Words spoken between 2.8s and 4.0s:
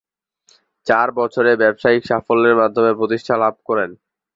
প্রতিষ্ঠা লাভ করেন।